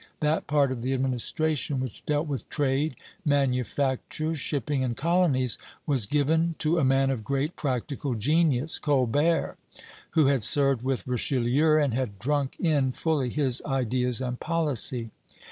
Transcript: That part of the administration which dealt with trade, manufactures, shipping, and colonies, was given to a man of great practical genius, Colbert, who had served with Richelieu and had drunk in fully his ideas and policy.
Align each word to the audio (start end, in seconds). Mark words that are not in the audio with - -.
That 0.19 0.47
part 0.47 0.71
of 0.71 0.81
the 0.81 0.93
administration 0.93 1.79
which 1.79 2.03
dealt 2.07 2.25
with 2.27 2.49
trade, 2.49 2.95
manufactures, 3.23 4.39
shipping, 4.39 4.83
and 4.83 4.97
colonies, 4.97 5.59
was 5.85 6.07
given 6.07 6.55
to 6.57 6.79
a 6.79 6.83
man 6.83 7.11
of 7.11 7.23
great 7.23 7.55
practical 7.55 8.15
genius, 8.15 8.79
Colbert, 8.79 9.57
who 10.17 10.25
had 10.25 10.41
served 10.41 10.81
with 10.83 11.05
Richelieu 11.07 11.75
and 11.77 11.93
had 11.93 12.17
drunk 12.17 12.55
in 12.59 12.91
fully 12.93 13.29
his 13.29 13.61
ideas 13.63 14.21
and 14.21 14.39
policy. 14.39 15.11